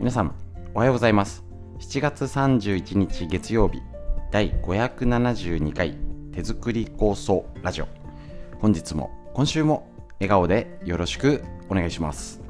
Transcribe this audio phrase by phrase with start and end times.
[0.00, 0.34] 皆さん
[0.72, 1.44] おはようございます。
[1.78, 3.82] 7月31日月曜日
[4.30, 5.94] 第572回
[6.32, 7.88] 手作り構想ラジオ。
[8.60, 12.40] 本日も今週も笑顔でよろしくお願いします。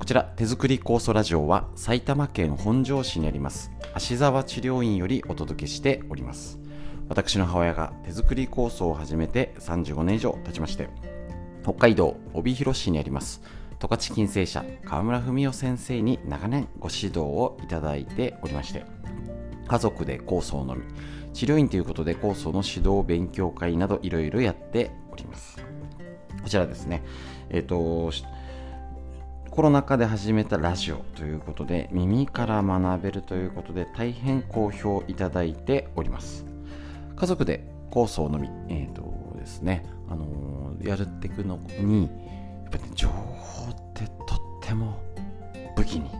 [0.00, 6.57] こちら手作り酵素ラジオは埼玉県本庄市にあります芦沢治療院よりお届けしております。
[7.08, 10.88] 私の母親が手作り酵素を始めて35年以上経ちまして
[11.62, 13.42] 北海道帯広市にあります。
[13.78, 18.84] 十勝金星社川村文夫先生に長年ご指導をいただいておりまして
[19.68, 20.82] 家族で酵素を飲み
[21.32, 25.62] 治療院ということで酵素の指導勉強会などいろいろやっております。
[26.42, 27.02] こちらですね。
[27.50, 28.10] えっ、ー、と
[29.50, 36.47] コロナ禍で始めたラジオということで耳から学べるということで大変好評いただいております。
[37.18, 42.08] 家族で酵素を飲み、えーとですねあのー、やるっていくのにや
[42.68, 45.00] っぱり、ね、情報ってとっても
[45.76, 46.10] 武器に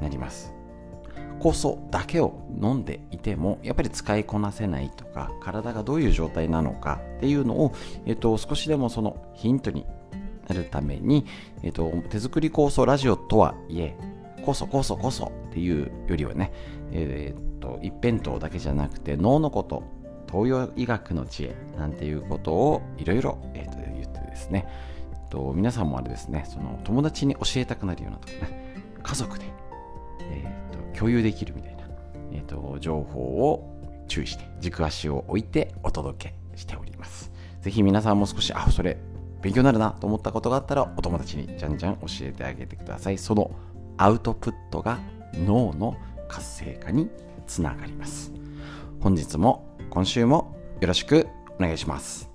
[0.00, 0.52] なります。
[1.40, 7.72] 酵素だけを飲んでいてもやっぱり使いこなせないとか体がどういう状態なのかっていうのを、
[8.06, 9.84] えーと少しでもそのヒントに
[10.48, 11.26] なるために、
[11.62, 13.96] えっ、と、手作り酵素ラジオとはいえ、
[14.44, 16.52] 酵素酵素酵素っていうよりはね、
[16.92, 19.84] えっ、と、一辺倒だけじゃなくて脳のこと、
[20.32, 24.66] 東洋医学の知恵なんていうことをいろいろ、言ってですね、
[25.12, 29.44] えっと、皆さんもあれですね、その友達に教えたくなるようなとかね、家族で、
[30.20, 31.84] えっと共有できるみたいな、
[32.32, 33.68] えっと情報を
[34.08, 37.30] 注意して軸足を置いてお届けしております。
[37.60, 38.96] ぜひ皆さんも少し、あ、それ
[39.42, 43.18] 勉強になるなと思ったことがあったらお友達にじゃんじゃん教えてあげてください。
[43.18, 43.50] その
[43.98, 44.98] アウトプットが
[45.34, 45.96] 脳の
[46.28, 47.10] 活性化に
[47.46, 48.32] つながります。
[49.00, 52.30] 本日も今週もよろしくお願いします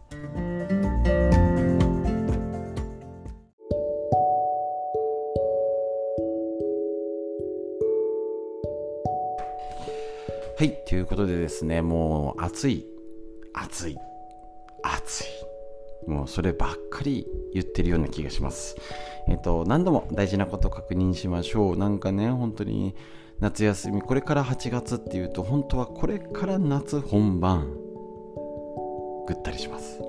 [10.56, 12.86] はい、ということでですね、もう暑い、
[13.54, 13.98] 暑い、
[14.84, 15.26] 暑い。
[16.08, 18.76] もうそればっかり言ってるような気がします。
[19.28, 21.78] えっと、何度も大事なこと確認しましょう。
[21.78, 22.96] なんかね、本当に
[23.40, 27.72] 夏休み、これから8月っていうと、本当はこれから夏本番、
[29.28, 30.02] ぐったりします。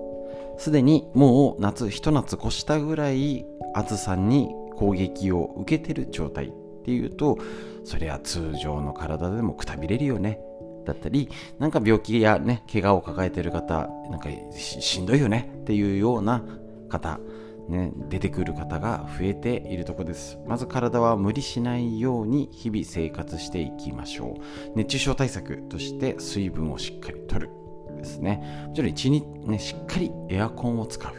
[0.57, 3.45] すでにもう夏、ひと夏越したぐらい
[3.75, 6.53] 暑さに攻撃を受けてる状態っ
[6.85, 7.39] ていうと、
[7.85, 10.41] そりゃ通常の体でもくたびれるよね
[10.87, 11.29] だったり、
[11.59, 16.43] なんか病気やね、怪我を抱えてる方、なんかしんどいよねっていうような
[16.89, 17.21] 方、
[17.69, 20.39] ね、出てくる方が増えているとこです。
[20.47, 24.73] まず体は無理しないように日々生活していきましょう。
[24.77, 27.51] 熱中症対策として水分をしっかりとる
[27.97, 28.65] ですね。
[28.69, 31.15] もちろん一日ね、しっかりエアコンを使う。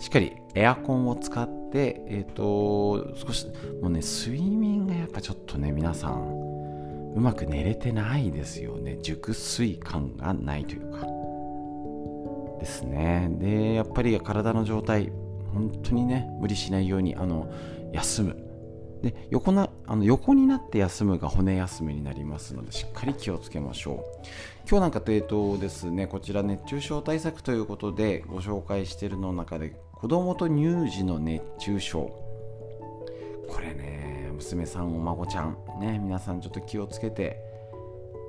[0.00, 3.46] しっかりエアコンを使って、えっ、ー、と、少し、
[3.80, 6.54] もうね、睡眠がやっぱちょっとね、皆さん、
[7.14, 11.06] うまく寝れてないですよね熟睡感がないというか
[12.58, 15.12] ですねでやっぱり体の状態
[15.54, 17.50] 本当にね無理しないようにあの
[17.92, 18.36] 休む。
[19.02, 24.04] で横なあの横になって休むが骨休みになりますのでしっかり気をつけましょう。
[24.68, 32.00] 今日なんかというとですねこちら熱中症対策ということでご紹介しているの中で子供と乳児の熱中症。
[33.46, 37.38] これね娘さんお孫ちゃんね皆さんちょっと気をつけて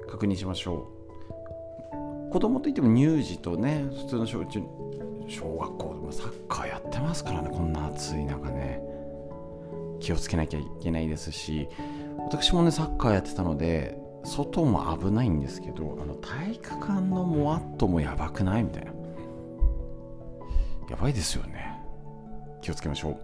[0.10, 0.90] 確認しましょ
[2.30, 2.32] う。
[2.32, 4.62] 子供といっても乳児とね普通の小中
[5.28, 8.82] 小学校でもサッカーやってますからねこんな暑い中ね
[10.00, 11.68] 気をつけなきゃいけないですし
[12.20, 18.92] 私もねサッカーやってたので外も危ないんですけどあの体育館のモワットもやばくないみたいな
[20.90, 21.74] やばいですよね
[22.62, 23.18] 気をつけましょう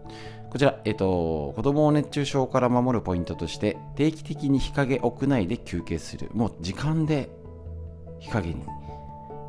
[0.51, 6.29] こちら、えっ、と、子供を熱中症から守るポイントとして、定期的に日陰屋内で休憩する。
[6.33, 7.29] もう時間で
[8.19, 8.56] 日陰に。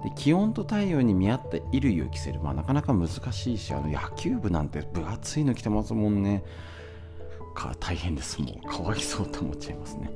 [0.03, 2.41] で気温と太陽に見合った衣類を着せる。
[2.41, 6.43] まあ、なかなか難しいし、あの野球部なんて分厚いの着てますもんね。
[7.55, 8.41] か大変です。
[8.41, 10.11] もうかわいそうと思っちゃいますね。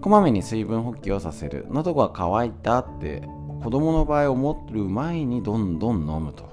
[0.00, 1.66] こまめに水分補給をさせる。
[1.70, 3.22] 喉が渇いたって
[3.62, 6.50] 子供の場合思る前にどんどん飲むと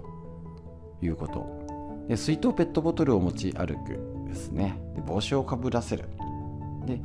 [1.02, 1.60] いうこと。
[2.08, 6.06] で水筒ペットボトルを持ち歩くですねで帽子をかぶらせる
[6.86, 7.00] で、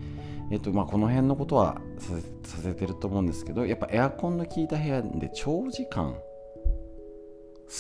[0.51, 1.81] えっとまあ、この辺のことは
[2.45, 6.17] させてると思うんですけどやっぱエアコンの効いた部屋で長時間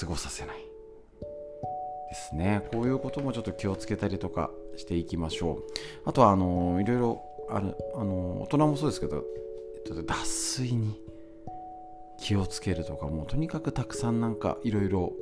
[0.00, 2.62] 過ごさせないですね。
[2.72, 5.62] こういうこともちょっと気をつけたりとかしていきましょう。
[6.05, 9.25] あとはあのいろいろあるあの大人もそうですけど、
[9.76, 11.00] えっと、脱水に
[12.19, 15.12] 気をつけるとかもうとにかくたくさんなんかいろいろ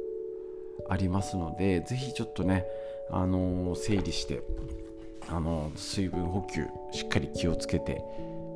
[0.88, 2.64] ありますのでぜひちょっとね、
[3.10, 4.42] あの、整理して
[5.28, 8.04] あの水分補給しっかり気をつけて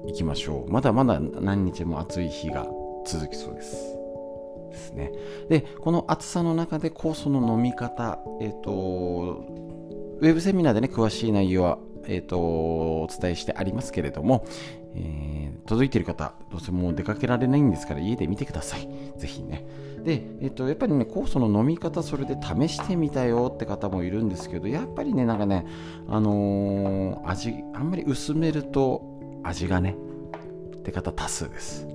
[0.06, 0.70] いきましょう。
[0.70, 2.66] まだまだ何日も暑い日が
[3.06, 3.96] 続きそうです。
[4.70, 5.12] ですね。
[5.48, 9.44] でこの暑さの中で酵素の飲み方えっ、ー、と
[10.18, 11.78] ウェブセミナーでね詳しい内容は
[12.08, 14.46] えーと、お伝えしてありますけれども、
[14.98, 18.88] えー、届いている方、どうせもう出かけられないんですから家で見てください。
[19.18, 19.66] ぜひね。
[20.02, 25.66] で、えっと、やっぱりね、酵素の飲み方、それで試してみたよって方もいるんですけど、やっぱりね、なんかね、
[26.08, 29.02] あのー、味、あんまり薄めると
[29.42, 29.96] 味がね、
[30.78, 31.86] って方多数です。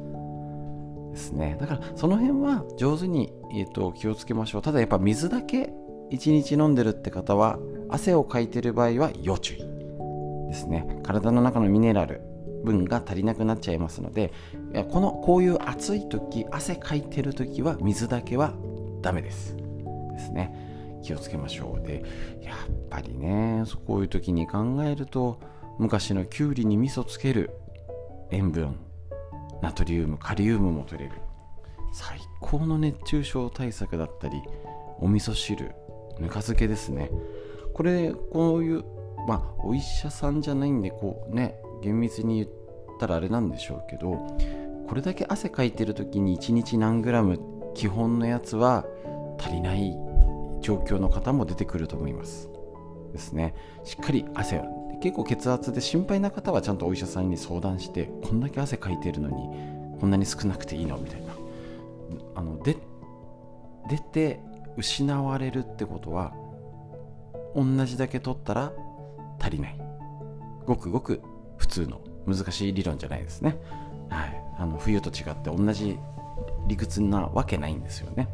[1.11, 1.57] ですね。
[1.59, 4.61] だから、その辺は上手に、えっと、気をつけましょう。
[4.61, 5.73] ただ、やっぱ水だけ
[6.11, 7.57] 1日飲んでるって方は、
[7.89, 9.57] 汗をかいてる場合は要注意
[10.47, 10.99] ですね。
[11.03, 12.21] 体の中のミネラル、
[12.63, 14.33] 分が足りなくなっちゃいますので
[14.89, 18.53] このこういう暑い時汗かいてる時は水だけは
[19.01, 19.55] ダメです。
[19.55, 20.99] ですね。
[21.03, 21.87] 気をつけましょう。
[21.87, 22.03] で
[22.41, 22.57] やっ
[22.89, 25.39] ぱりねこういう時に考えると
[25.79, 27.49] 昔のきゅうりに味噌つける
[28.29, 28.75] 塩分
[29.61, 31.15] ナトリウムカリウムも取れる。
[31.93, 34.41] 最高の熱中症対策だったり
[34.99, 35.71] お味噌汁
[36.19, 37.09] ぬか漬けですね。
[37.73, 38.83] これこういう
[39.27, 42.47] まあお医者さんじゃないんでこうね厳密に言っ
[42.99, 44.37] たらあれなんでしょうけど
[44.87, 47.39] これだけ汗かいてる時に1日何グラム
[47.73, 48.85] 基本のやつは
[49.39, 49.95] 足りない
[50.61, 52.49] 状況の方も出てくると思います。
[53.11, 53.55] ですね。
[53.83, 59.35] しっかり汗を結構血圧で心配な方はちゃんとお医者さんに相談してこんだけ汗かいてるのに
[59.99, 61.33] こんなに少なくていいのみたいな。
[62.35, 62.77] あので
[63.89, 64.39] 出て
[64.77, 66.33] 失われるってことは
[67.55, 68.71] 同じだけ取ったら
[69.39, 69.77] 足りない。
[70.65, 71.21] ごくごく
[71.71, 73.57] 通の難しい理論じゃないですね、
[74.09, 75.97] はい、あの冬と違って同じ
[76.67, 78.27] 理屈なわけないんですよね。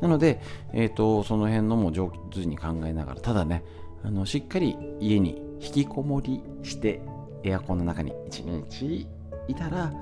[0.00, 0.42] なので、
[0.72, 3.64] えーと、その辺のも上手に考えながらただね
[4.02, 7.00] あのしっかり家に引きこもりして
[7.42, 9.06] エアコンの中に1日
[9.48, 9.92] いたら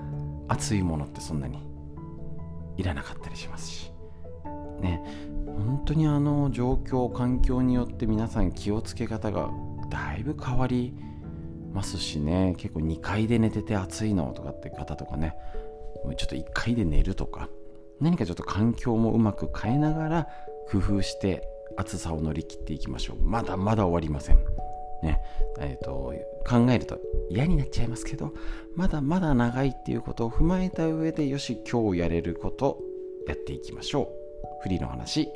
[0.49, 1.59] 暑いものってそんなに
[2.77, 3.93] いらなかったりしますし。
[4.81, 5.03] ね。
[5.47, 9.51] 本当にあの状況環境によって皆さん気をつけ方が
[9.91, 10.95] だいぶ変わり
[11.73, 12.55] ますしね。
[12.59, 15.35] 結構2階で寝てて暑いのとかって方とかね。
[16.17, 17.49] ちょっと1階で寝るとか。
[18.01, 20.29] 何かちょっと環境もうまく変えながら
[20.71, 23.17] 工夫して暑さを乗り切っていきましょう。
[23.23, 24.39] まだまだ終わりません。
[25.03, 25.21] ね。
[25.59, 26.13] えーと、
[26.49, 26.99] 考えると
[27.31, 28.33] 嫌になっちゃいますけど
[28.75, 32.79] まだまだ長いっていうことを踏まえた上でよし今日やれること
[33.27, 34.63] やっていきましょう。
[34.63, 35.29] フリーの話。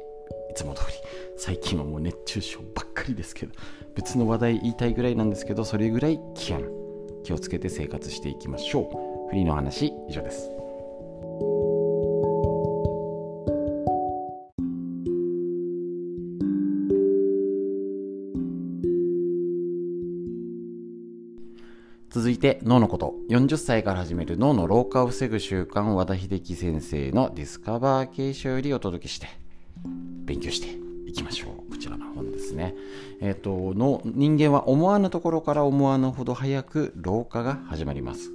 [0.56, 0.94] つも通り
[1.36, 3.52] 最近はもう熱中症ばっかりですけど
[3.94, 6.86] 別の話題言いたいぐらいなんですけどそれぐらい危険
[7.22, 9.30] 気をつけて生活していきましょう。
[9.30, 10.50] フリーの話以上です。
[22.10, 23.14] 続いて脳のこと。
[23.28, 29.26] 40歳から始める脳の老化を防ぐ習慣和田秀樹先生のディスカバー形式よりお届けして
[30.26, 30.68] 勉強して
[31.08, 31.70] いきましょう。
[31.70, 32.74] こちらの本ですね。
[33.20, 38.32] えっ、ー、と、の人間は思わぬところから思わぬほど早く老化が始まります。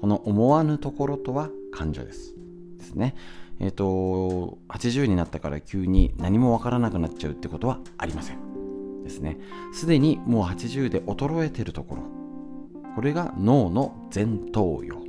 [0.00, 2.34] この思わぬところとは感情です。
[2.78, 3.14] ですね。
[3.58, 9.02] えっ、ー、と、80になったから急に何もわからなくなっちゃうってことはありません。
[9.02, 9.38] ですね。
[9.72, 12.02] すでにもう80で衰えてるところ。
[12.94, 15.02] これが脳の前頭葉。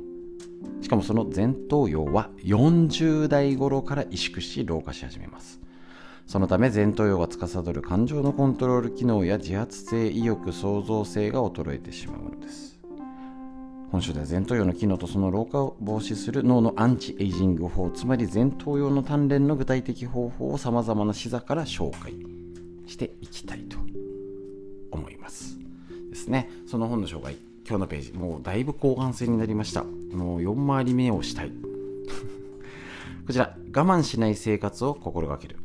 [0.80, 5.60] しかもその前頭葉は40代頃から萎縮し老化し始めます。
[6.26, 12.72] そのため前頭葉が司る感情のコントロール機能や自発性意欲創造性が衰えてしまうのです。
[13.90, 22.14] 本書では前頭葉の機能とその老化を防止する脳のアンチエイジング法つまり前頭葉の鍛錬の具体的方法をさまざまな視座から紹介
[22.86, 23.76] していきたいと
[24.90, 25.58] 思います。
[26.08, 26.48] ですね。
[26.66, 27.36] その本の紹介
[27.68, 29.84] 今日のページもうだいぶ後半戦になりました。
[29.84, 31.52] もう4回り目をしたい。
[33.26, 35.56] こちら我慢しない生活を心がける。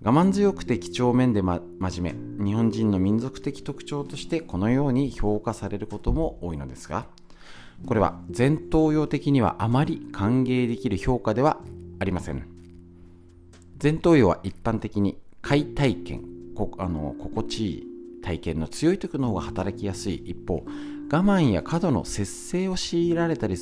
[0.00, 2.44] 我慢強くて几帳面で、ま、真面目。
[2.44, 7.06] 日本人の民族的特徴としてこのように評価されることも多いのですが
[7.84, 11.58] これは前頭葉的にはあまり歓迎できる評価では
[11.98, 12.46] ありません。
[13.82, 16.22] 前頭葉は一般的に快体験
[16.54, 17.86] こあの心地いい
[18.22, 20.14] 体験の強い時の方が働きやすい。
[20.14, 20.64] 一方
[21.10, 23.56] 我慢や過度の節制を強いられたり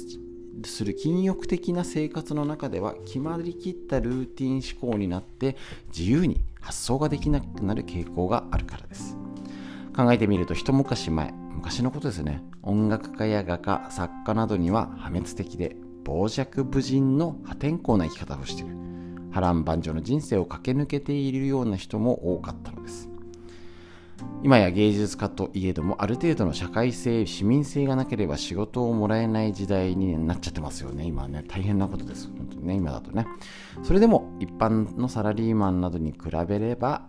[0.65, 5.57] する禁欲的な生活の中では決まりきったルーティン思考になって
[5.97, 9.17] 自由に発想ができなくなる傾向があるからです。
[9.95, 12.43] 考えてみると一昔前昔のことですね。
[12.63, 18.77] 音楽家や画家作家などには破滅的で傍若無人の破天荒な生き方をしている。
[19.31, 23.09] 波乱万丈の人生を駆け抜けているような人も多かったのです。
[24.43, 31.05] 今や芸術家といえどもある程度の社会性市民性がなければ仕事をもらえない時代になっちゃってますよね。
[31.05, 32.29] 今ね大変なことです。
[32.37, 33.27] 本当にね今だとね。
[33.83, 37.09] それでも一般のサラリーマンなどに比べれば、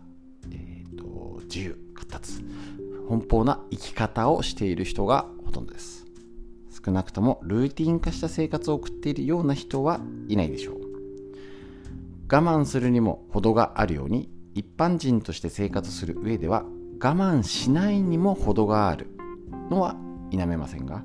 [0.52, 2.42] えーと、自由活発
[3.10, 6.06] 奔放な生き方をしている人がほとんどです。
[6.86, 10.78] 少なくともルーティン化した生活を送っているような人はいないでしょう。
[12.30, 16.66] 我慢するにも程があるように一般人として生活する上では
[17.00, 19.08] 我慢しないにも程がある
[19.70, 19.96] のは
[20.32, 21.04] 否めませんが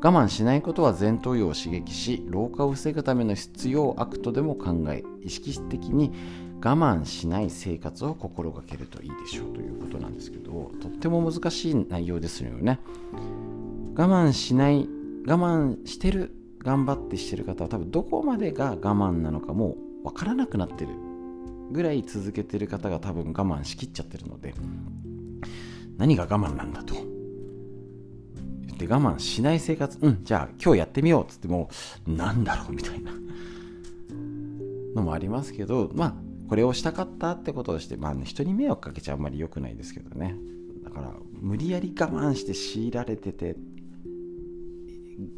[0.00, 6.12] 我慢しないことは前頭葉を刺激し老化を防ぐための必要悪とでも考え意識的に
[6.60, 12.80] 我慢しない生活を心がけるといいでしょうということなんですけどとっても難しい内容ですよね。
[13.96, 14.88] 我慢しない
[15.26, 20.90] 我慢してる頑張ってしてる方は多分どこまでが我慢なのかもう分からなくなってる
[21.70, 24.54] ぐらい続けてる方が多分我慢しきっちゃってるので
[25.98, 26.94] 何が我慢なんだと。
[26.94, 29.98] 言って我慢しない生活。
[30.00, 31.68] うんじゃあ今日やってみようっつっても
[32.06, 33.12] なんだろうみたいな。
[34.94, 36.14] のもありますけどまあ
[36.48, 40.36] これをしたかったってことをして、まあ、ね人に迷惑かけちゃあんまり良くないですけどね。
[40.84, 43.56] だから無理やり我慢して強いられてて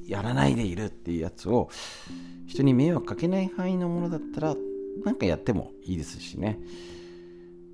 [0.07, 1.71] やらないでいるっていうやつを
[2.47, 4.55] 人に迷惑かけない範囲のものだったら
[5.05, 6.61] なんかやってもいいですしね。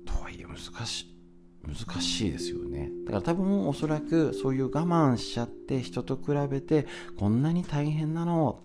[0.05, 1.16] とはいえ難しい。
[1.67, 2.89] 難しいですよね。
[3.05, 8.61] だから多分おそらくそういう我慢しちゃって人と比べてこんなに大変なの。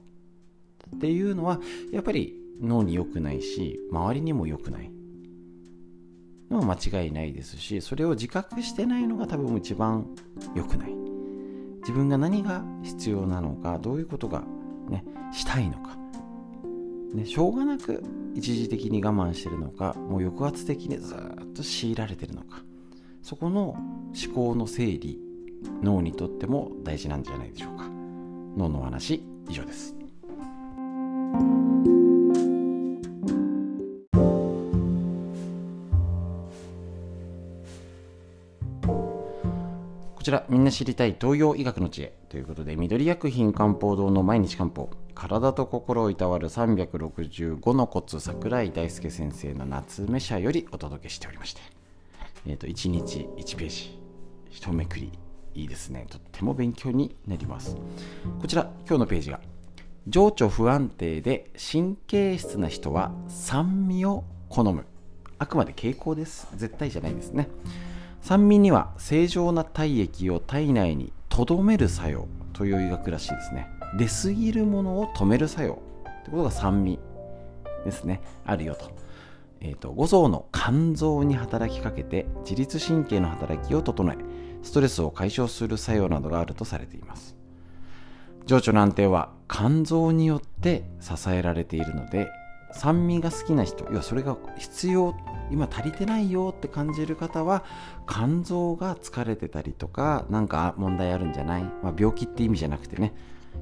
[0.97, 4.93] っていうのはやっぱり脳に良くないし周りにも良くない。
[6.51, 10.07] のは間違いないですしそれを自覚してないのが多分一番
[10.55, 10.93] 良くない。
[11.81, 14.45] 自分が何が必要なのかどういうことが、
[14.89, 15.97] ね、したいのか、
[17.13, 18.05] ね、しょうがなく
[18.35, 22.63] 一時的に我慢してるのかもう抑圧的にずっと強いられてるのか。
[23.23, 25.19] そこの思考の整理
[25.83, 27.85] 脳にとっても大事なんじゃないでしょうか。
[28.57, 29.95] 脳の話以上です。
[40.17, 51.82] こちらみんな知りたい東洋医学の知恵ということで緑薬品漢方堂の毎日漢方体と心をいたわる365のコツ桜井大輔先生の夏目社よりお届けしておりまして。
[52.47, 53.99] えー、と1日1ページ。
[54.51, 55.13] 一めくり。
[55.55, 56.07] いいですね。
[56.09, 57.77] とっても勉強になります。
[58.41, 59.41] こちら今日のページが
[60.09, 64.87] 情緒不安定で神経質な人は酸味を好む。
[65.39, 66.49] あくまで傾向です。
[66.57, 67.49] 絶対じゃないですね。
[68.21, 72.29] 酸味には正常な体液を体内に留める作用。
[72.53, 73.69] という医学らしいですね。
[73.99, 75.83] 出過ぎるものを止める作用。
[76.21, 76.99] ってことが酸味
[77.85, 78.21] ですね。
[78.45, 79.02] あるよと。
[79.65, 84.17] えーと、五臓の肝臓に働きかけて自律神経の働きを整え
[84.63, 87.37] ストレスを解消する作用などがあるとされています。
[88.45, 92.29] 情緒の安定は肝臓によって支えられているので
[92.73, 95.15] 酸味が好きな人要はそれが必要
[95.53, 97.63] 今足りてないよって感じる方は
[98.09, 103.15] 肝臓が疲れてたりとか何か問題あるんじゃない、まあ、病気って意味じゃなくてね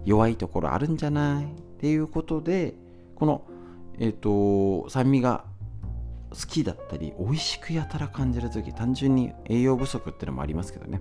[0.06, 1.44] 弱いところあるんじゃない？
[1.44, 2.74] っていうことで
[3.16, 3.42] この、
[3.98, 5.44] えーと酸味が
[6.30, 11.00] 好きだったり美味しくやたら感じる時単純に栄養不足っていうのもありますけどね。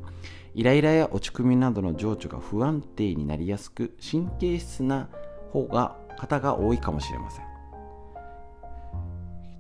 [0.56, 5.08] イライラや落ち込みなどの情緒が不安定になりやすく神経質な
[5.52, 7.46] 方が方が多いかもしれません。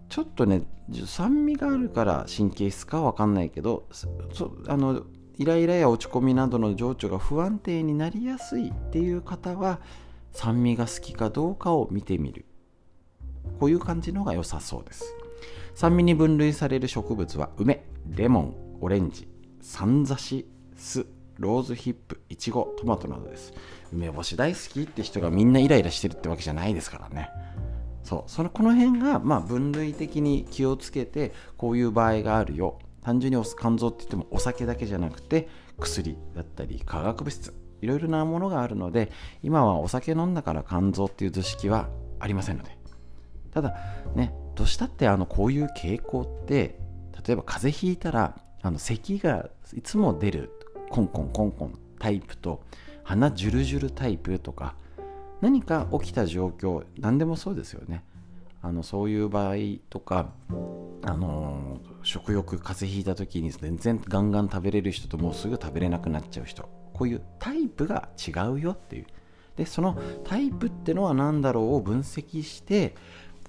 [0.09, 0.63] ちょっとね
[1.05, 3.87] 酸味があるから神経質かわかんないけど
[4.67, 5.03] あの
[5.37, 9.79] イライラや落ち込みなどの情緒が不安定になりやすいっていう方は
[10.31, 12.45] 酸味が好きかどうかを見てみる。
[13.59, 15.15] こういう感じのが良さそうです。
[15.79, 19.29] 酸味に分類される植物は梅レモンオレンジ
[19.61, 20.45] さんざし
[20.75, 21.07] 酢
[21.37, 23.53] ローズヒップいちごトマトなどです。
[23.93, 27.29] 梅干し大好きって人がみんなイライラしてるってわけじゃないですからね。
[28.03, 28.29] そう。
[28.29, 32.77] そのこの辺がまあ分類的に気をつけてこういう場合があるよ。
[33.01, 35.47] 単純に肝臓って言ってもお酒だけじゃなくて
[35.79, 41.87] 薬だったり化学物質いろいろなものがあるので今はお酒飲んだから肝臓っていう図式は
[42.19, 42.77] ありませんので。
[43.51, 43.75] ただ
[44.13, 46.77] ねどうしたってあのこういう傾向って
[47.25, 50.51] 例えば風邪ひいたらあの咳がいつも出る
[50.89, 52.61] コンコンコンコンタイプと
[53.05, 54.75] 鼻ジュルジュルタイプとか
[55.39, 58.03] 何か起きた状況何でもそうですよね。
[58.61, 59.55] あのそういう場合
[59.89, 60.33] とか
[61.03, 66.63] あの食欲風邪ひいた時に全然ガンガン食べれる人ともうすぐ食べれなくなっちゃう人。
[66.91, 69.05] こういうタイプが違うよっていう。
[69.55, 72.95] でそのタイプってのは何だろうを分析して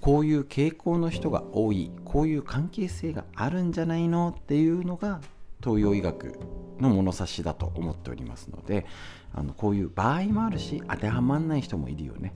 [0.01, 5.21] こういう傾向の人が多いこういう関係性があるんじゃないのっていうのが
[5.63, 6.39] 東洋医学
[6.81, 8.87] の物差しだと思っておりますので
[9.35, 12.35] あのこういう場合もあるし当てはまらない人もいるよね。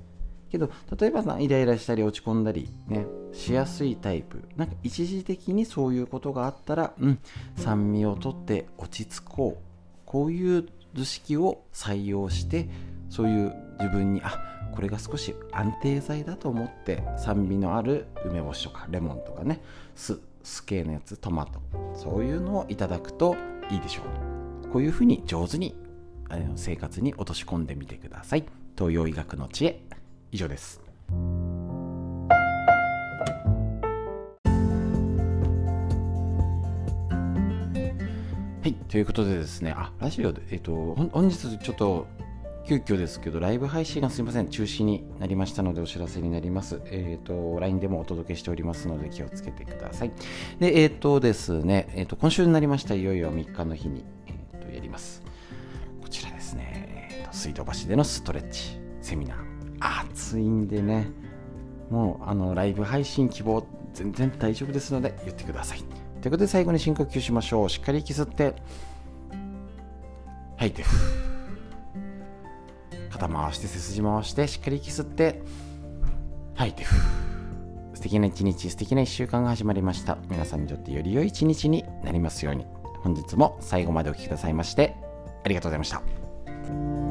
[0.51, 4.45] けど例えばさイライラしたり落ち込んだりねしやすいタイプ。
[4.57, 7.19] なんか一時的にそういうことがあったらうん
[7.57, 9.65] 酸味をとって落ち着こう。
[10.05, 12.69] こういう図式を採用して
[13.11, 19.63] そういう自分にあこれが少し安定剤だと思って酸味のある梅干しとかレモンとかね
[19.95, 21.61] 酢酢系のやつトマト
[21.95, 23.37] そういうのをいただくと
[23.71, 24.69] いいでしょう。
[24.71, 25.77] こういうふうに上手に
[26.57, 28.45] 生活に落とし込んでみてください。
[28.77, 29.81] 東洋医学の知恵。
[30.33, 30.83] 以上です。
[38.65, 42.07] はいということでですねあラジオでえっと本日ちょっと
[42.67, 46.81] 急遽ですけど、ライブ配信がすいません、中止になりましたのでお知らせになります。
[46.87, 50.13] えっ、ー、と、LINE でもお届けしておりますので気をつけてください。
[50.61, 55.23] で、えっ、ー、とですね、えっ、ー、と、今週になりました、いよいよ3日の日に、えっ、と、やります。
[56.01, 59.55] こちらですね、えっ、と、水道橋でのストレッチ、セミナー。
[60.11, 61.09] 暑いんでね、
[61.91, 65.85] もう、あの、ライブ配信希望、全然大丈夫ですので、言ってください。
[66.23, 67.69] ということで、最後に深呼吸しましょう。
[67.69, 68.55] しっかり息吸って、
[70.57, 70.83] 吐いて、
[73.15, 75.41] 肩回して背筋回してしっかり息吸って
[76.55, 76.85] 吐いて
[77.95, 80.19] 素敵な一日素敵な一週間が始まりました。
[80.29, 82.67] 皆さんにとってより良い一日になりますように。
[83.03, 84.97] 本日も最後までお聴きくださいまして
[85.45, 87.04] ありがとうございました。